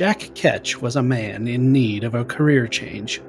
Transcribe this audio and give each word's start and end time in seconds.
Jack 0.00 0.30
Ketch 0.34 0.80
was 0.80 0.96
a 0.96 1.02
man 1.02 1.46
in 1.46 1.72
need 1.72 2.04
of 2.04 2.14
a 2.14 2.24
career 2.24 2.66
change. 2.66 3.20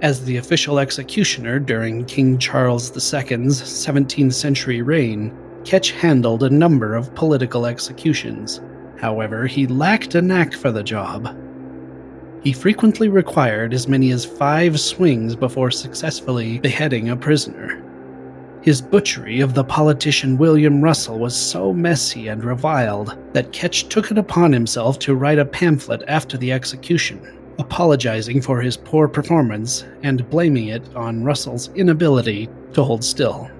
As 0.00 0.24
the 0.24 0.38
official 0.38 0.78
executioner 0.78 1.58
during 1.58 2.06
King 2.06 2.38
Charles 2.38 2.90
II's 2.92 3.60
17th 3.60 4.32
century 4.32 4.80
reign, 4.80 5.36
Ketch 5.66 5.90
handled 5.90 6.44
a 6.44 6.48
number 6.48 6.94
of 6.94 7.14
political 7.14 7.66
executions. 7.66 8.62
However, 8.98 9.46
he 9.46 9.66
lacked 9.66 10.14
a 10.14 10.22
knack 10.22 10.54
for 10.54 10.72
the 10.72 10.82
job. 10.82 11.36
He 12.42 12.54
frequently 12.54 13.10
required 13.10 13.74
as 13.74 13.86
many 13.86 14.12
as 14.12 14.24
five 14.24 14.80
swings 14.80 15.36
before 15.36 15.70
successfully 15.70 16.58
beheading 16.58 17.10
a 17.10 17.16
prisoner. 17.16 17.81
His 18.62 18.80
butchery 18.80 19.40
of 19.40 19.54
the 19.54 19.64
politician 19.64 20.38
William 20.38 20.80
Russell 20.80 21.18
was 21.18 21.34
so 21.34 21.72
messy 21.72 22.28
and 22.28 22.44
reviled 22.44 23.18
that 23.32 23.50
Ketch 23.50 23.88
took 23.88 24.12
it 24.12 24.18
upon 24.18 24.52
himself 24.52 25.00
to 25.00 25.16
write 25.16 25.40
a 25.40 25.44
pamphlet 25.44 26.04
after 26.06 26.38
the 26.38 26.52
execution, 26.52 27.36
apologizing 27.58 28.40
for 28.40 28.60
his 28.60 28.76
poor 28.76 29.08
performance 29.08 29.84
and 30.04 30.30
blaming 30.30 30.68
it 30.68 30.94
on 30.94 31.24
Russell's 31.24 31.70
inability 31.74 32.48
to 32.74 32.84
hold 32.84 33.02
still. 33.02 33.50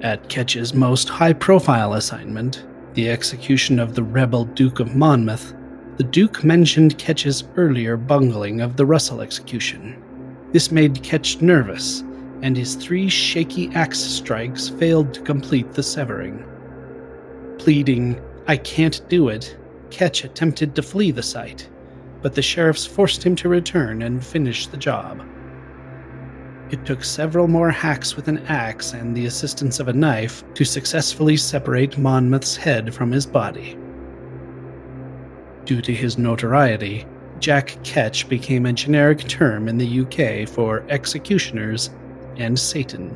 At 0.00 0.28
Ketch's 0.28 0.74
most 0.74 1.08
high 1.08 1.32
profile 1.32 1.92
assignment, 1.92 2.64
the 2.94 3.08
execution 3.08 3.78
of 3.78 3.94
the 3.94 4.02
rebel 4.02 4.46
Duke 4.46 4.80
of 4.80 4.96
Monmouth, 4.96 5.54
the 5.96 6.02
Duke 6.02 6.42
mentioned 6.42 6.98
Ketch's 6.98 7.44
earlier 7.56 7.96
bungling 7.96 8.62
of 8.62 8.76
the 8.76 8.86
Russell 8.86 9.20
execution. 9.20 10.02
This 10.50 10.72
made 10.72 11.04
Ketch 11.04 11.40
nervous, 11.40 12.02
and 12.42 12.56
his 12.56 12.74
three 12.74 13.08
shaky 13.08 13.70
axe 13.74 13.98
strikes 13.98 14.68
failed 14.68 15.12
to 15.14 15.20
complete 15.20 15.72
the 15.72 15.82
severing. 15.82 16.44
Pleading, 17.58 18.20
I 18.46 18.56
can't 18.56 19.06
do 19.08 19.28
it, 19.28 19.56
Ketch 19.90 20.24
attempted 20.24 20.74
to 20.74 20.82
flee 20.82 21.10
the 21.10 21.22
site, 21.22 21.68
but 22.22 22.34
the 22.34 22.42
sheriffs 22.42 22.86
forced 22.86 23.22
him 23.22 23.36
to 23.36 23.48
return 23.48 24.02
and 24.02 24.24
finish 24.24 24.66
the 24.66 24.76
job. 24.76 25.22
It 26.70 26.86
took 26.86 27.02
several 27.02 27.48
more 27.48 27.70
hacks 27.70 28.14
with 28.14 28.28
an 28.28 28.38
axe 28.46 28.92
and 28.92 29.14
the 29.14 29.26
assistance 29.26 29.80
of 29.80 29.88
a 29.88 29.92
knife 29.92 30.44
to 30.54 30.64
successfully 30.64 31.36
separate 31.36 31.98
Monmouth's 31.98 32.56
head 32.56 32.94
from 32.94 33.10
his 33.10 33.26
body. 33.26 33.76
Due 35.64 35.82
to 35.82 35.92
his 35.92 36.16
notoriety, 36.16 37.06
Jack 37.40 37.76
Ketch 37.82 38.28
became 38.28 38.66
a 38.66 38.72
generic 38.72 39.26
term 39.26 39.66
in 39.66 39.78
the 39.78 40.00
UK 40.00 40.48
for 40.48 40.84
executioners 40.88 41.90
and 42.40 42.58
Satan. 42.58 43.14